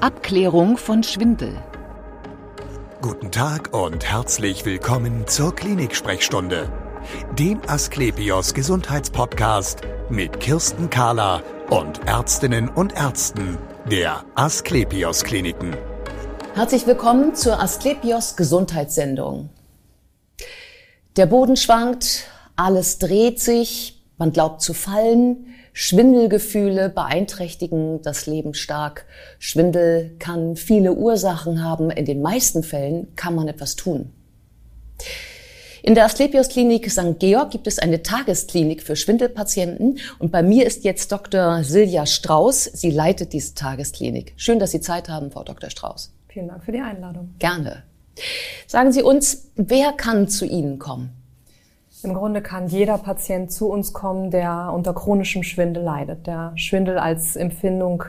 Abklärung 0.00 0.76
von 0.76 1.02
Schwindel. 1.02 1.60
Guten 3.00 3.32
Tag 3.32 3.74
und 3.74 4.04
herzlich 4.04 4.64
willkommen 4.64 5.26
zur 5.26 5.52
Klinik-Sprechstunde, 5.52 6.70
dem 7.36 7.60
Asklepios 7.66 8.54
Gesundheitspodcast 8.54 9.80
mit 10.08 10.38
Kirsten 10.38 10.88
Kahler 10.88 11.42
und 11.70 12.06
Ärztinnen 12.06 12.68
und 12.68 12.94
Ärzten 12.94 13.58
der 13.90 14.24
Asklepios 14.36 15.24
Kliniken. 15.24 15.76
Herzlich 16.54 16.86
willkommen 16.86 17.34
zur 17.34 17.60
Asklepios 17.60 18.36
Gesundheitssendung. 18.36 19.50
Der 21.16 21.26
Boden 21.26 21.56
schwankt, 21.56 22.28
alles 22.54 22.98
dreht 22.98 23.40
sich, 23.40 23.97
man 24.18 24.32
glaubt 24.32 24.60
zu 24.60 24.74
fallen, 24.74 25.46
Schwindelgefühle 25.72 26.88
beeinträchtigen 26.88 28.02
das 28.02 28.26
Leben 28.26 28.52
stark. 28.54 29.06
Schwindel 29.38 30.16
kann 30.18 30.56
viele 30.56 30.94
Ursachen 30.94 31.64
haben. 31.64 31.90
In 31.90 32.04
den 32.04 32.20
meisten 32.20 32.64
Fällen 32.64 33.14
kann 33.14 33.34
man 33.34 33.46
etwas 33.46 33.76
tun. 33.76 34.12
In 35.82 35.94
der 35.94 36.04
Asklepios 36.04 36.48
Klinik 36.48 36.90
St. 36.90 37.20
Georg 37.20 37.52
gibt 37.52 37.68
es 37.68 37.78
eine 37.78 38.02
Tagesklinik 38.02 38.82
für 38.82 38.96
Schwindelpatienten 38.96 40.00
und 40.18 40.32
bei 40.32 40.42
mir 40.42 40.66
ist 40.66 40.82
jetzt 40.84 41.12
Dr. 41.12 41.62
Silja 41.62 42.04
Strauß. 42.04 42.64
Sie 42.64 42.90
leitet 42.90 43.32
diese 43.32 43.54
Tagesklinik. 43.54 44.34
Schön, 44.36 44.58
dass 44.58 44.72
Sie 44.72 44.80
Zeit 44.80 45.08
haben, 45.08 45.30
Frau 45.30 45.44
Dr. 45.44 45.70
Strauß. 45.70 46.12
Vielen 46.28 46.48
Dank 46.48 46.64
für 46.64 46.72
die 46.72 46.80
Einladung. 46.80 47.34
Gerne. 47.38 47.84
Sagen 48.66 48.92
Sie 48.92 49.02
uns, 49.02 49.50
wer 49.54 49.92
kann 49.92 50.28
zu 50.28 50.44
Ihnen 50.44 50.80
kommen? 50.80 51.17
Im 52.02 52.14
Grunde 52.14 52.42
kann 52.42 52.68
jeder 52.68 52.98
Patient 52.98 53.50
zu 53.50 53.68
uns 53.68 53.92
kommen, 53.92 54.30
der 54.30 54.72
unter 54.72 54.94
chronischem 54.94 55.42
Schwindel 55.42 55.82
leidet, 55.82 56.26
der 56.26 56.52
Schwindel 56.54 56.98
als 56.98 57.34
Empfindung 57.34 58.04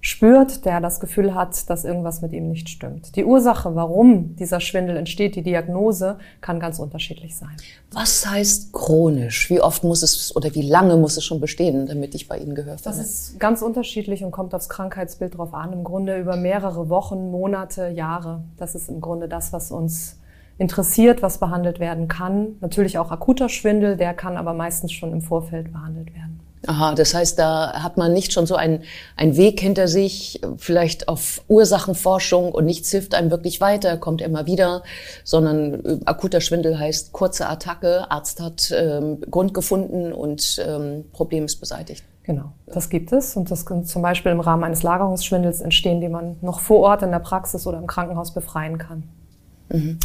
spürt, 0.00 0.64
der 0.64 0.80
das 0.80 1.00
Gefühl 1.00 1.34
hat, 1.34 1.68
dass 1.68 1.84
irgendwas 1.84 2.22
mit 2.22 2.32
ihm 2.32 2.48
nicht 2.48 2.68
stimmt. 2.68 3.16
Die 3.16 3.24
Ursache, 3.24 3.74
warum 3.74 4.36
dieser 4.36 4.60
Schwindel 4.60 4.96
entsteht, 4.96 5.34
die 5.34 5.42
Diagnose, 5.42 6.18
kann 6.40 6.60
ganz 6.60 6.78
unterschiedlich 6.78 7.36
sein. 7.36 7.56
Was 7.92 8.24
heißt 8.24 8.72
chronisch? 8.72 9.50
Wie 9.50 9.60
oft 9.60 9.82
muss 9.82 10.02
es 10.02 10.34
oder 10.36 10.54
wie 10.54 10.62
lange 10.62 10.96
muss 10.96 11.16
es 11.16 11.24
schon 11.24 11.40
bestehen, 11.40 11.86
damit 11.86 12.14
ich 12.14 12.28
bei 12.28 12.38
Ihnen 12.38 12.54
gehört 12.54 12.86
habe? 12.86 12.96
Das 12.96 12.98
ist 12.98 13.40
ganz 13.40 13.62
unterschiedlich 13.62 14.22
und 14.22 14.30
kommt 14.30 14.54
aufs 14.54 14.68
Krankheitsbild 14.68 15.36
drauf 15.36 15.52
an. 15.54 15.72
Im 15.72 15.82
Grunde 15.82 16.18
über 16.18 16.36
mehrere 16.36 16.88
Wochen, 16.88 17.30
Monate, 17.30 17.88
Jahre. 17.88 18.44
Das 18.58 18.76
ist 18.76 18.88
im 18.88 19.00
Grunde 19.00 19.28
das, 19.28 19.52
was 19.52 19.72
uns 19.72 20.16
interessiert, 20.58 21.22
was 21.22 21.38
behandelt 21.38 21.80
werden 21.80 22.08
kann. 22.08 22.56
Natürlich 22.60 22.98
auch 22.98 23.10
akuter 23.10 23.48
Schwindel, 23.48 23.96
der 23.96 24.14
kann 24.14 24.36
aber 24.36 24.54
meistens 24.54 24.92
schon 24.92 25.12
im 25.12 25.20
Vorfeld 25.20 25.72
behandelt 25.72 26.14
werden. 26.14 26.40
Aha, 26.66 26.94
das 26.94 27.14
heißt, 27.14 27.38
da 27.38 27.82
hat 27.82 27.96
man 27.96 28.12
nicht 28.12 28.32
schon 28.32 28.46
so 28.46 28.56
einen, 28.56 28.82
einen 29.16 29.36
Weg 29.36 29.60
hinter 29.60 29.86
sich, 29.86 30.40
vielleicht 30.56 31.08
auf 31.08 31.42
Ursachenforschung 31.48 32.50
und 32.50 32.64
nichts 32.64 32.90
hilft 32.90 33.14
einem 33.14 33.30
wirklich 33.30 33.60
weiter, 33.60 33.96
kommt 33.98 34.20
immer 34.20 34.46
wieder, 34.46 34.82
sondern 35.22 35.84
äh, 35.84 35.98
akuter 36.06 36.40
Schwindel 36.40 36.78
heißt 36.78 37.12
kurze 37.12 37.48
Attacke, 37.48 38.10
Arzt 38.10 38.40
hat 38.40 38.72
ähm, 38.76 39.20
Grund 39.30 39.54
gefunden 39.54 40.12
und 40.12 40.60
ähm, 40.66 41.04
Problem 41.12 41.44
ist 41.44 41.56
beseitigt. 41.56 42.04
Genau, 42.24 42.52
das 42.66 42.90
gibt 42.90 43.12
es 43.12 43.36
und 43.36 43.52
das 43.52 43.64
kann 43.64 43.84
zum 43.84 44.02
Beispiel 44.02 44.32
im 44.32 44.40
Rahmen 44.40 44.64
eines 44.64 44.82
Lagerungsschwindels 44.82 45.60
entstehen, 45.60 46.00
die 46.00 46.08
man 46.08 46.36
noch 46.40 46.58
vor 46.58 46.80
Ort 46.80 47.02
in 47.02 47.12
der 47.12 47.20
Praxis 47.20 47.68
oder 47.68 47.78
im 47.78 47.86
Krankenhaus 47.86 48.34
befreien 48.34 48.78
kann. 48.78 49.04
Mhm. 49.68 49.98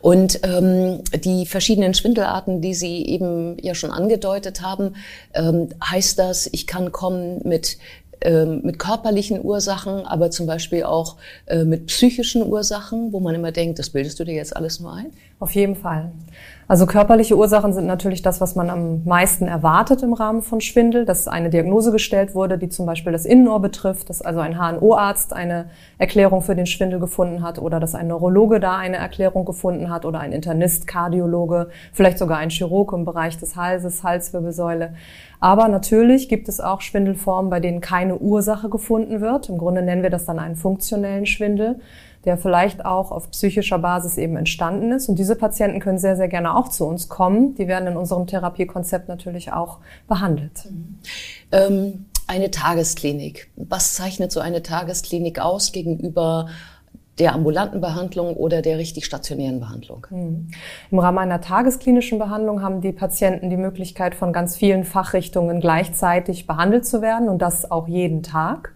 Und 0.00 0.40
ähm, 0.42 1.02
die 1.24 1.46
verschiedenen 1.46 1.94
Schwindelarten, 1.94 2.60
die 2.60 2.74
Sie 2.74 3.04
eben 3.06 3.56
ja 3.60 3.74
schon 3.74 3.90
angedeutet 3.90 4.62
haben, 4.62 4.96
ähm, 5.34 5.68
heißt 5.82 6.18
das, 6.18 6.48
ich 6.52 6.66
kann 6.66 6.92
kommen 6.92 7.40
mit 7.44 7.78
ähm, 8.20 8.62
mit 8.62 8.78
körperlichen 8.78 9.44
Ursachen, 9.44 10.06
aber 10.06 10.30
zum 10.30 10.46
Beispiel 10.46 10.84
auch 10.84 11.16
äh, 11.46 11.64
mit 11.64 11.86
psychischen 11.86 12.42
Ursachen, 12.46 13.12
wo 13.12 13.20
man 13.20 13.34
immer 13.34 13.52
denkt, 13.52 13.78
das 13.78 13.90
bildest 13.90 14.18
du 14.18 14.24
dir 14.24 14.34
jetzt 14.34 14.56
alles 14.56 14.80
nur 14.80 14.94
ein? 14.94 15.12
Auf 15.40 15.54
jeden 15.54 15.76
Fall. 15.76 16.10
Also 16.66 16.86
körperliche 16.86 17.36
Ursachen 17.36 17.74
sind 17.74 17.86
natürlich 17.86 18.22
das, 18.22 18.40
was 18.40 18.54
man 18.54 18.70
am 18.70 19.04
meisten 19.04 19.46
erwartet 19.46 20.02
im 20.02 20.14
Rahmen 20.14 20.40
von 20.40 20.62
Schwindel, 20.62 21.04
dass 21.04 21.28
eine 21.28 21.50
Diagnose 21.50 21.92
gestellt 21.92 22.34
wurde, 22.34 22.56
die 22.56 22.70
zum 22.70 22.86
Beispiel 22.86 23.12
das 23.12 23.26
Innenohr 23.26 23.60
betrifft, 23.60 24.08
dass 24.08 24.22
also 24.22 24.40
ein 24.40 24.56
HNO-Arzt 24.58 25.34
eine 25.34 25.66
Erklärung 25.98 26.40
für 26.40 26.56
den 26.56 26.64
Schwindel 26.64 27.00
gefunden 27.00 27.42
hat 27.42 27.58
oder 27.58 27.80
dass 27.80 27.94
ein 27.94 28.08
Neurologe 28.08 28.60
da 28.60 28.78
eine 28.78 28.96
Erklärung 28.96 29.44
gefunden 29.44 29.90
hat 29.90 30.06
oder 30.06 30.20
ein 30.20 30.32
Internist, 30.32 30.86
Kardiologe, 30.86 31.68
vielleicht 31.92 32.18
sogar 32.18 32.38
ein 32.38 32.48
Chirurg 32.48 32.94
im 32.94 33.04
Bereich 33.04 33.36
des 33.36 33.56
Halses, 33.56 34.02
Halswirbelsäule. 34.02 34.94
Aber 35.40 35.68
natürlich 35.68 36.30
gibt 36.30 36.48
es 36.48 36.60
auch 36.60 36.80
Schwindelformen, 36.80 37.50
bei 37.50 37.60
denen 37.60 37.82
keine 37.82 38.16
Ursache 38.16 38.70
gefunden 38.70 39.20
wird. 39.20 39.50
Im 39.50 39.58
Grunde 39.58 39.82
nennen 39.82 40.02
wir 40.02 40.08
das 40.08 40.24
dann 40.24 40.38
einen 40.38 40.56
funktionellen 40.56 41.26
Schwindel 41.26 41.80
der 42.24 42.38
vielleicht 42.38 42.84
auch 42.84 43.10
auf 43.10 43.30
psychischer 43.30 43.78
Basis 43.78 44.16
eben 44.16 44.36
entstanden 44.36 44.92
ist. 44.92 45.08
Und 45.08 45.18
diese 45.18 45.36
Patienten 45.36 45.80
können 45.80 45.98
sehr, 45.98 46.16
sehr 46.16 46.28
gerne 46.28 46.56
auch 46.56 46.68
zu 46.68 46.86
uns 46.86 47.08
kommen. 47.08 47.54
Die 47.56 47.68
werden 47.68 47.88
in 47.88 47.96
unserem 47.96 48.26
Therapiekonzept 48.26 49.08
natürlich 49.08 49.52
auch 49.52 49.78
behandelt. 50.08 50.64
Mhm. 50.70 50.98
Ähm, 51.52 52.06
eine 52.26 52.50
Tagesklinik. 52.50 53.50
Was 53.56 53.94
zeichnet 53.94 54.32
so 54.32 54.40
eine 54.40 54.62
Tagesklinik 54.62 55.40
aus 55.40 55.72
gegenüber 55.72 56.48
der 57.18 57.32
ambulanten 57.34 57.80
Behandlung 57.80 58.34
oder 58.34 58.60
der 58.60 58.78
richtig 58.78 59.04
stationären 59.04 59.60
Behandlung? 59.60 60.06
Mhm. 60.10 60.48
Im 60.90 60.98
Rahmen 60.98 61.18
einer 61.18 61.40
tagesklinischen 61.40 62.18
Behandlung 62.18 62.62
haben 62.62 62.80
die 62.80 62.92
Patienten 62.92 63.50
die 63.50 63.56
Möglichkeit, 63.56 64.14
von 64.14 64.32
ganz 64.32 64.56
vielen 64.56 64.84
Fachrichtungen 64.84 65.60
gleichzeitig 65.60 66.46
behandelt 66.46 66.86
zu 66.86 67.02
werden 67.02 67.28
und 67.28 67.40
das 67.40 67.70
auch 67.70 67.86
jeden 67.86 68.22
Tag. 68.22 68.74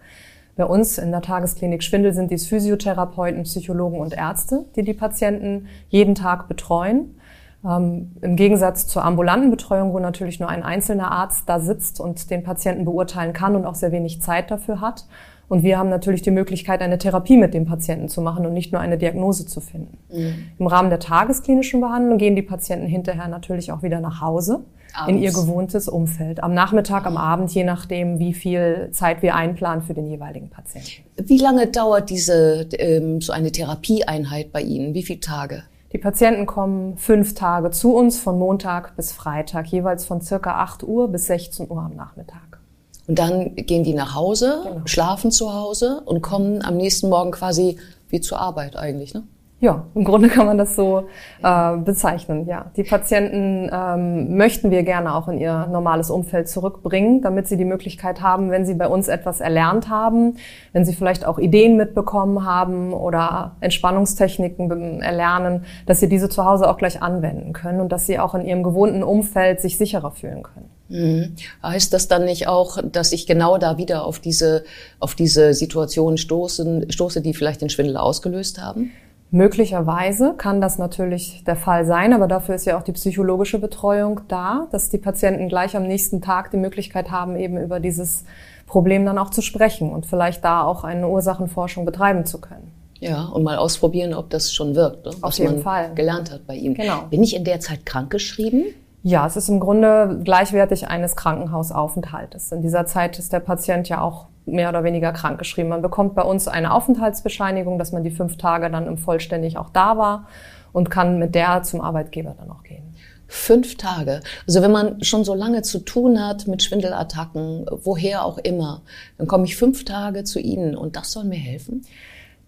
Bei 0.59 0.65
uns 0.65 0.97
in 0.97 1.11
der 1.11 1.21
Tagesklinik 1.21 1.81
Schwindel 1.81 2.11
sind 2.11 2.31
dies 2.31 2.45
Physiotherapeuten, 2.47 3.43
Psychologen 3.43 3.97
und 3.97 4.13
Ärzte, 4.13 4.65
die 4.75 4.83
die 4.83 4.93
Patienten 4.93 5.67
jeden 5.87 6.15
Tag 6.15 6.49
betreuen. 6.49 7.15
Ähm, 7.63 8.11
Im 8.19 8.35
Gegensatz 8.35 8.85
zur 8.85 9.05
ambulanten 9.05 9.51
Betreuung, 9.51 9.93
wo 9.93 9.99
natürlich 9.99 10.41
nur 10.41 10.49
ein 10.49 10.61
einzelner 10.61 11.13
Arzt 11.13 11.47
da 11.47 11.61
sitzt 11.61 12.01
und 12.01 12.29
den 12.29 12.43
Patienten 12.43 12.83
beurteilen 12.83 13.31
kann 13.31 13.55
und 13.55 13.65
auch 13.65 13.75
sehr 13.75 13.93
wenig 13.93 14.21
Zeit 14.21 14.51
dafür 14.51 14.81
hat. 14.81 15.07
Und 15.47 15.63
wir 15.63 15.79
haben 15.79 15.87
natürlich 15.87 16.23
die 16.23 16.31
Möglichkeit, 16.31 16.81
eine 16.81 16.97
Therapie 16.97 17.37
mit 17.37 17.53
dem 17.53 17.63
Patienten 17.63 18.09
zu 18.09 18.21
machen 18.21 18.45
und 18.45 18.51
nicht 18.53 18.73
nur 18.73 18.81
eine 18.81 18.97
Diagnose 18.97 19.45
zu 19.45 19.61
finden. 19.61 19.97
Mhm. 20.11 20.33
Im 20.59 20.67
Rahmen 20.67 20.89
der 20.89 20.99
tagesklinischen 20.99 21.79
Behandlung 21.79 22.17
gehen 22.17 22.35
die 22.35 22.41
Patienten 22.41 22.87
hinterher 22.87 23.29
natürlich 23.29 23.71
auch 23.71 23.81
wieder 23.81 24.01
nach 24.01 24.19
Hause 24.19 24.65
Abends. 24.93 25.09
in 25.13 25.21
ihr 25.21 25.31
gewohntes 25.31 25.87
Umfeld. 25.87 26.43
Am 26.43 26.53
Nachmittag, 26.53 27.05
am 27.05 27.17
Abend, 27.17 27.51
je 27.53 27.63
nachdem, 27.63 28.19
wie 28.19 28.33
viel 28.33 28.89
Zeit 28.91 29.21
wir 29.21 29.35
einplanen 29.35 29.83
für 29.83 29.93
den 29.93 30.07
jeweiligen 30.07 30.49
Patienten. 30.49 31.03
Wie 31.17 31.37
lange 31.37 31.67
dauert 31.67 32.09
diese 32.09 32.67
ähm, 32.73 33.21
so 33.21 33.31
eine 33.33 33.51
Therapieeinheit 33.51 34.51
bei 34.51 34.61
Ihnen? 34.61 34.93
Wie 34.93 35.03
viele 35.03 35.19
Tage? 35.19 35.63
Die 35.91 35.97
Patienten 35.97 36.45
kommen 36.45 36.97
fünf 36.97 37.33
Tage 37.33 37.71
zu 37.71 37.95
uns, 37.95 38.19
von 38.19 38.37
Montag 38.37 38.95
bis 38.95 39.11
Freitag, 39.11 39.67
jeweils 39.67 40.05
von 40.05 40.21
circa 40.21 40.61
8 40.61 40.83
Uhr 40.83 41.07
bis 41.07 41.25
16 41.27 41.69
Uhr 41.69 41.81
am 41.81 41.95
Nachmittag. 41.95 42.59
Und 43.07 43.17
dann 43.17 43.55
gehen 43.55 43.83
die 43.83 43.95
nach 43.95 44.13
Hause, 44.13 44.61
genau. 44.63 44.81
schlafen 44.85 45.31
zu 45.31 45.51
Hause 45.51 46.03
und 46.05 46.21
kommen 46.21 46.63
am 46.63 46.77
nächsten 46.77 47.09
Morgen 47.09 47.31
quasi 47.31 47.77
wie 48.07 48.21
zur 48.21 48.39
Arbeit 48.39 48.75
eigentlich, 48.75 49.15
ne? 49.15 49.23
Ja, 49.61 49.87
im 49.93 50.05
Grunde 50.05 50.29
kann 50.29 50.45
man 50.45 50.57
das 50.57 50.77
so 50.77 51.07
äh, 51.43 51.77
bezeichnen. 51.77 52.47
Ja, 52.47 52.71
die 52.77 52.83
Patienten 52.83 53.69
ähm, 53.71 54.37
möchten 54.37 54.71
wir 54.71 54.83
gerne 54.83 55.13
auch 55.13 55.27
in 55.27 55.37
ihr 55.37 55.67
normales 55.67 56.09
Umfeld 56.09 56.47
zurückbringen, 56.47 57.21
damit 57.21 57.49
sie 57.49 57.57
die 57.57 57.65
Möglichkeit 57.65 58.21
haben, 58.21 58.51
wenn 58.51 58.65
sie 58.65 58.73
bei 58.73 58.87
uns 58.87 59.09
etwas 59.09 59.41
erlernt 59.41 59.89
haben, 59.89 60.37
wenn 60.71 60.85
sie 60.85 60.93
vielleicht 60.93 61.25
auch 61.25 61.39
Ideen 61.39 61.75
mitbekommen 61.75 62.45
haben 62.45 62.93
oder 62.93 63.57
Entspannungstechniken 63.59 65.01
erlernen, 65.01 65.65
dass 65.85 65.99
sie 65.99 66.07
diese 66.07 66.29
zu 66.29 66.45
Hause 66.45 66.69
auch 66.69 66.77
gleich 66.77 67.01
anwenden 67.01 67.51
können 67.51 67.81
und 67.81 67.91
dass 67.91 68.05
sie 68.05 68.17
auch 68.17 68.35
in 68.35 68.45
ihrem 68.45 68.63
gewohnten 68.63 69.03
Umfeld 69.03 69.59
sich 69.59 69.77
sicherer 69.77 70.11
fühlen 70.11 70.43
können. 70.43 70.69
Mhm. 70.87 71.35
Heißt 71.61 71.91
das 71.91 72.07
dann 72.07 72.23
nicht 72.23 72.47
auch, 72.47 72.79
dass 72.81 73.11
ich 73.11 73.27
genau 73.27 73.57
da 73.57 73.77
wieder 73.77 74.05
auf 74.05 74.19
diese 74.19 74.63
auf 74.99 75.15
diese 75.15 75.53
Situation 75.53 76.17
stoßen, 76.17 76.89
stoße, 76.91 77.21
die 77.21 77.33
vielleicht 77.33 77.61
den 77.61 77.69
Schwindel 77.69 77.97
ausgelöst 77.97 78.61
haben? 78.61 78.91
Möglicherweise 79.31 80.33
kann 80.35 80.59
das 80.59 80.79
natürlich 80.79 81.43
der 81.43 81.55
Fall 81.55 81.85
sein, 81.85 82.13
aber 82.13 82.27
dafür 82.27 82.55
ist 82.55 82.65
ja 82.65 82.77
auch 82.77 82.81
die 82.81 82.93
psychologische 82.93 83.59
Betreuung 83.59 84.21
da, 84.27 84.67
dass 84.71 84.89
die 84.89 84.97
Patienten 84.97 85.49
gleich 85.49 85.77
am 85.77 85.83
nächsten 85.83 86.19
Tag 86.21 86.49
die 86.49 86.57
Möglichkeit 86.57 87.11
haben, 87.11 87.35
eben 87.35 87.57
über 87.57 87.79
dieses 87.79 88.25
Problem 88.65 89.05
dann 89.05 89.19
auch 89.19 89.29
zu 89.29 89.41
sprechen 89.41 89.91
und 89.91 90.07
vielleicht 90.07 90.43
da 90.43 90.63
auch 90.63 90.83
eine 90.83 91.07
Ursachenforschung 91.07 91.85
betreiben 91.85 92.25
zu 92.25 92.41
können. 92.41 92.71
Ja, 92.99 93.25
und 93.25 93.43
mal 93.43 93.57
ausprobieren, 93.57 94.13
ob 94.13 94.29
das 94.31 94.51
schon 94.51 94.75
wirkt, 94.75 95.05
ne? 95.05 95.11
was 95.21 95.39
man 95.39 95.59
Fall. 95.59 95.93
gelernt 95.93 96.31
hat 96.31 96.45
bei 96.47 96.55
ihm. 96.55 96.73
Genau. 96.73 97.03
Bin 97.09 97.23
ich 97.23 97.35
in 97.35 97.43
der 97.43 97.59
Zeit 97.59 97.85
krankgeschrieben? 97.85 98.65
Ja, 99.03 99.25
es 99.25 99.37
ist 99.37 99.47
im 99.47 99.59
Grunde 99.59 100.19
gleichwertig 100.23 100.87
eines 100.87 101.15
Krankenhausaufenthaltes. 101.15 102.51
In 102.51 102.61
dieser 102.61 102.85
Zeit 102.85 103.17
ist 103.17 103.31
der 103.31 103.39
Patient 103.39 103.87
ja 103.87 104.01
auch 104.01 104.25
mehr 104.51 104.69
oder 104.69 104.83
weniger 104.83 105.11
krankgeschrieben. 105.11 105.69
Man 105.69 105.81
bekommt 105.81 106.15
bei 106.15 106.21
uns 106.21 106.47
eine 106.47 106.73
Aufenthaltsbescheinigung, 106.73 107.79
dass 107.79 107.91
man 107.91 108.03
die 108.03 108.11
fünf 108.11 108.37
Tage 108.37 108.69
dann 108.69 108.87
im 108.87 108.97
vollständig 108.97 109.57
auch 109.57 109.69
da 109.69 109.97
war 109.97 110.27
und 110.71 110.89
kann 110.89 111.19
mit 111.19 111.35
der 111.35 111.63
zum 111.63 111.81
Arbeitgeber 111.81 112.35
dann 112.37 112.51
auch 112.51 112.63
gehen. 112.63 112.95
Fünf 113.27 113.77
Tage. 113.77 114.21
Also 114.47 114.61
wenn 114.61 114.71
man 114.71 115.03
schon 115.03 115.23
so 115.23 115.35
lange 115.35 115.61
zu 115.61 115.79
tun 115.79 116.19
hat 116.19 116.47
mit 116.47 116.63
Schwindelattacken, 116.63 117.67
woher 117.83 118.25
auch 118.25 118.39
immer, 118.39 118.81
dann 119.17 119.27
komme 119.27 119.45
ich 119.45 119.55
fünf 119.55 119.85
Tage 119.85 120.23
zu 120.23 120.39
Ihnen 120.39 120.75
und 120.75 120.95
das 120.95 121.11
soll 121.11 121.25
mir 121.25 121.37
helfen? 121.37 121.85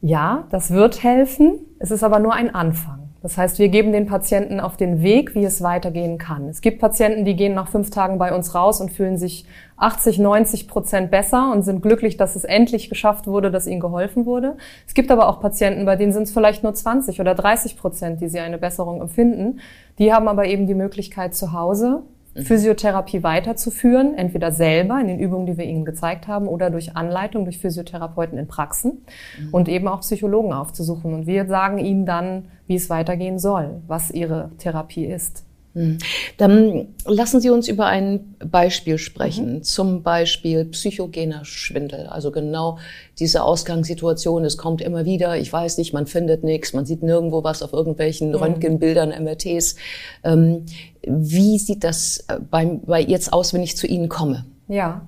Ja, 0.01 0.47
das 0.49 0.71
wird 0.71 1.03
helfen. 1.03 1.59
Es 1.77 1.91
ist 1.91 2.03
aber 2.03 2.17
nur 2.17 2.33
ein 2.33 2.53
Anfang. 2.53 3.00
Das 3.21 3.37
heißt, 3.37 3.59
wir 3.59 3.69
geben 3.69 3.91
den 3.91 4.07
Patienten 4.07 4.59
auf 4.59 4.77
den 4.77 5.03
Weg, 5.03 5.35
wie 5.35 5.45
es 5.45 5.61
weitergehen 5.61 6.17
kann. 6.17 6.49
Es 6.49 6.61
gibt 6.61 6.79
Patienten, 6.79 7.23
die 7.23 7.35
gehen 7.35 7.53
nach 7.53 7.67
fünf 7.67 7.91
Tagen 7.91 8.17
bei 8.17 8.33
uns 8.33 8.55
raus 8.55 8.81
und 8.81 8.91
fühlen 8.91 9.17
sich 9.17 9.45
80, 9.77 10.17
90 10.17 10.67
Prozent 10.67 11.11
besser 11.11 11.51
und 11.51 11.61
sind 11.61 11.83
glücklich, 11.83 12.17
dass 12.17 12.35
es 12.35 12.43
endlich 12.43 12.89
geschafft 12.89 13.27
wurde, 13.27 13.51
dass 13.51 13.67
ihnen 13.67 13.79
geholfen 13.79 14.25
wurde. 14.25 14.57
Es 14.87 14.95
gibt 14.95 15.11
aber 15.11 15.27
auch 15.29 15.39
Patienten, 15.39 15.85
bei 15.85 15.95
denen 15.95 16.13
sind 16.13 16.23
es 16.23 16.31
vielleicht 16.31 16.63
nur 16.63 16.73
20 16.73 17.21
oder 17.21 17.35
30 17.35 17.77
Prozent, 17.77 18.21
die 18.21 18.27
sie 18.27 18.39
eine 18.39 18.57
Besserung 18.57 19.01
empfinden. 19.01 19.59
Die 19.99 20.11
haben 20.13 20.27
aber 20.27 20.45
eben 20.45 20.65
die 20.65 20.75
Möglichkeit 20.75 21.35
zu 21.35 21.53
Hause 21.53 22.01
Mhm. 22.33 22.41
Physiotherapie 22.43 23.23
weiterzuführen, 23.23 24.15
entweder 24.15 24.51
selber 24.51 24.99
in 24.99 25.07
den 25.07 25.19
Übungen, 25.19 25.45
die 25.45 25.57
wir 25.57 25.65
Ihnen 25.65 25.85
gezeigt 25.85 26.27
haben, 26.27 26.47
oder 26.47 26.69
durch 26.69 26.95
Anleitung 26.95 27.43
durch 27.43 27.59
Physiotherapeuten 27.59 28.37
in 28.37 28.47
Praxen 28.47 29.05
mhm. 29.39 29.53
und 29.53 29.69
eben 29.69 29.87
auch 29.87 30.01
Psychologen 30.01 30.53
aufzusuchen. 30.53 31.13
Und 31.13 31.27
wir 31.27 31.45
sagen 31.47 31.77
Ihnen 31.77 32.05
dann, 32.05 32.45
wie 32.67 32.75
es 32.75 32.89
weitergehen 32.89 33.39
soll, 33.39 33.81
was 33.87 34.11
Ihre 34.11 34.51
Therapie 34.57 35.05
ist. 35.05 35.45
Hm. 35.73 35.99
Dann 36.37 36.87
lassen 37.05 37.39
Sie 37.39 37.49
uns 37.49 37.67
über 37.69 37.85
ein 37.85 38.35
Beispiel 38.39 38.97
sprechen, 38.97 39.55
mhm. 39.55 39.63
zum 39.63 40.03
Beispiel 40.03 40.65
psychogener 40.65 41.45
Schwindel. 41.45 42.07
Also 42.07 42.31
genau 42.31 42.77
diese 43.19 43.43
Ausgangssituation, 43.43 44.43
es 44.43 44.57
kommt 44.57 44.81
immer 44.81 45.05
wieder, 45.05 45.37
ich 45.37 45.51
weiß 45.51 45.77
nicht, 45.77 45.93
man 45.93 46.07
findet 46.07 46.43
nichts, 46.43 46.73
man 46.73 46.85
sieht 46.85 47.03
nirgendwo 47.03 47.43
was 47.43 47.63
auf 47.63 47.71
irgendwelchen 47.71 48.29
mhm. 48.29 48.35
Röntgenbildern, 48.35 49.09
MRTs. 49.23 49.75
Ähm, 50.23 50.65
wie 51.03 51.57
sieht 51.57 51.83
das 51.85 52.25
äh, 52.27 52.39
bei, 52.39 52.65
bei 52.65 53.01
jetzt 53.01 53.31
aus, 53.31 53.53
wenn 53.53 53.63
ich 53.63 53.77
zu 53.77 53.87
Ihnen 53.87 54.09
komme? 54.09 54.45
Ja. 54.67 55.07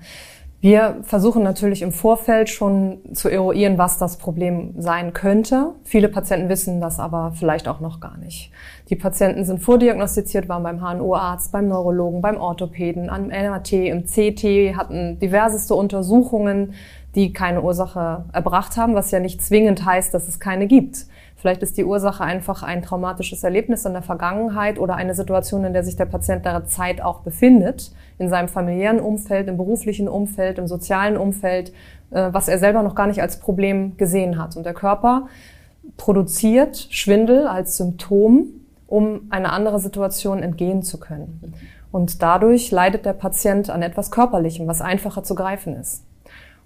Wir 0.63 0.99
versuchen 1.01 1.43
natürlich 1.43 1.81
im 1.81 1.91
Vorfeld 1.91 2.47
schon 2.47 2.99
zu 3.11 3.27
eruieren, 3.27 3.77
was 3.77 3.97
das 3.97 4.15
Problem 4.15 4.73
sein 4.77 5.11
könnte. 5.11 5.73
Viele 5.83 6.07
Patienten 6.07 6.47
wissen 6.47 6.79
das 6.79 6.99
aber 6.99 7.33
vielleicht 7.37 7.67
auch 7.67 7.81
noch 7.81 7.99
gar 7.99 8.17
nicht. 8.17 8.49
Die 8.87 8.95
Patienten 8.95 9.43
sind 9.43 9.59
vordiagnostiziert, 9.59 10.47
waren 10.47 10.63
beim 10.63 10.79
HNO-Arzt, 10.79 11.51
beim 11.51 11.67
Neurologen, 11.67 12.21
beim 12.21 12.37
Orthopäden, 12.37 13.09
am 13.09 13.27
MRT, 13.27 13.73
im 13.73 14.05
CT, 14.05 14.77
hatten 14.77 15.19
diverseste 15.19 15.75
Untersuchungen, 15.75 16.75
die 17.13 17.33
keine 17.33 17.61
Ursache 17.61 18.23
erbracht 18.31 18.77
haben, 18.77 18.95
was 18.95 19.11
ja 19.11 19.19
nicht 19.19 19.43
zwingend 19.43 19.83
heißt, 19.83 20.13
dass 20.13 20.29
es 20.29 20.39
keine 20.39 20.67
gibt. 20.67 21.07
Vielleicht 21.43 21.61
ist 21.61 21.75
die 21.75 21.83
Ursache 21.83 22.23
einfach 22.23 22.63
ein 22.63 22.81
traumatisches 22.81 23.43
Erlebnis 23.43 23.83
in 23.83 23.91
der 23.91 24.01
Vergangenheit 24.01 24.79
oder 24.79 24.95
eine 24.95 25.13
Situation, 25.13 25.65
in 25.65 25.73
der 25.73 25.83
sich 25.83 25.97
der 25.97 26.05
Patient 26.05 26.45
derzeit 26.45 27.01
auch 27.01 27.19
befindet, 27.19 27.91
in 28.17 28.29
seinem 28.29 28.47
familiären 28.47 29.01
Umfeld, 29.01 29.49
im 29.49 29.57
beruflichen 29.57 30.07
Umfeld, 30.07 30.57
im 30.57 30.67
sozialen 30.67 31.17
Umfeld, 31.17 31.73
äh, 32.11 32.29
was 32.31 32.47
er 32.47 32.59
selber 32.59 32.81
noch 32.81 32.95
gar 32.95 33.07
nicht 33.07 33.21
als 33.21 33.41
Problem 33.41 33.97
gesehen 33.97 34.41
hat. 34.41 34.55
Und 34.55 34.65
der 34.65 34.73
Körper 34.73 35.27
produziert 35.97 36.87
Schwindel 36.91 37.45
als 37.45 37.75
Symptom, 37.75 38.45
um 38.87 39.27
eine 39.29 39.51
andere 39.51 39.81
Situation 39.81 40.41
entgehen 40.41 40.81
zu 40.81 40.97
können. 40.97 41.55
Und 41.91 42.21
dadurch 42.21 42.71
leidet 42.71 43.05
der 43.05 43.11
Patient 43.11 43.69
an 43.69 43.81
etwas 43.81 44.11
Körperlichem, 44.11 44.65
was 44.65 44.79
einfacher 44.79 45.23
zu 45.23 45.35
greifen 45.35 45.75
ist. 45.75 46.05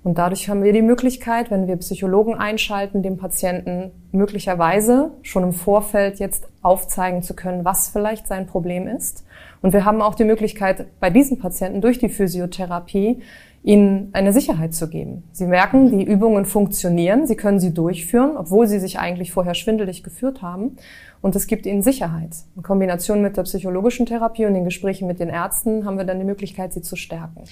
Und 0.03 0.17
dadurch 0.17 0.47
haben 0.47 0.63
wir 0.63 0.73
die 0.73 0.81
Möglichkeit, 0.81 1.51
wenn 1.51 1.67
wir 1.67 1.75
Psychologen 1.77 2.35
einschalten, 2.35 3.03
dem 3.03 3.17
Patienten 3.17 3.91
möglicherweise 4.11 5.11
schon 5.21 5.43
im 5.43 5.53
Vorfeld 5.53 6.19
jetzt 6.19 6.47
aufzeigen 6.61 7.23
zu 7.23 7.35
können, 7.35 7.65
was 7.65 7.89
vielleicht 7.89 8.27
sein 8.27 8.47
Problem 8.47 8.87
ist. 8.87 9.25
Und 9.61 9.73
wir 9.73 9.85
haben 9.85 10.01
auch 10.01 10.15
die 10.15 10.23
Möglichkeit, 10.23 10.85
bei 10.99 11.09
diesen 11.09 11.39
Patienten 11.39 11.81
durch 11.81 11.99
die 11.99 12.09
Physiotherapie 12.09 13.21
ihnen 13.63 14.09
eine 14.13 14.31
Sicherheit 14.31 14.73
zu 14.73 14.87
geben. 14.87 15.23
Sie 15.33 15.45
merken, 15.45 15.97
die 15.97 16.05
Übungen 16.05 16.45
funktionieren, 16.45 17.27
sie 17.27 17.35
können 17.35 17.59
sie 17.59 17.73
durchführen, 17.73 18.37
obwohl 18.37 18.65
sie 18.67 18.79
sich 18.79 18.99
eigentlich 18.99 19.33
vorher 19.33 19.55
schwindelig 19.55 20.03
geführt 20.03 20.41
haben. 20.41 20.77
Und 21.21 21.35
es 21.35 21.47
gibt 21.47 21.65
ihnen 21.65 21.81
Sicherheit. 21.81 22.29
In 22.55 22.63
Kombination 22.63 23.21
mit 23.21 23.35
der 23.35 23.43
psychologischen 23.43 24.05
Therapie 24.05 24.45
und 24.45 24.53
den 24.53 24.63
Gesprächen 24.63 25.07
mit 25.07 25.19
den 25.19 25.29
Ärzten 25.29 25.85
haben 25.85 25.97
wir 25.97 26.05
dann 26.05 26.19
die 26.19 26.25
Möglichkeit, 26.25 26.71
sie 26.71 26.81
zu 26.81 26.95
stärken. 26.95 27.43